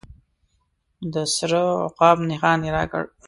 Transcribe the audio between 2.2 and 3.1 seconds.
نښان یې راکړ.